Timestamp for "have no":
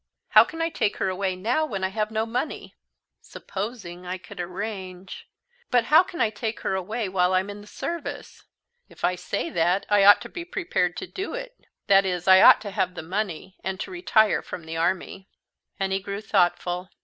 1.89-2.25